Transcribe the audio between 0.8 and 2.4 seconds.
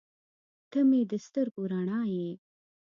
مې د سترګو رڼا یې.